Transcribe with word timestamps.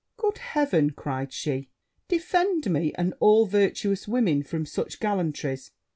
'Good 0.17 0.39
Heavens!' 0.39 0.93
cried 0.97 1.31
she, 1.31 1.69
'defend 2.07 2.71
me, 2.71 2.91
and 2.97 3.13
all 3.19 3.45
virtuous 3.45 4.07
women, 4.07 4.41
from 4.41 4.65
such 4.65 4.99
gallantries! 4.99 5.69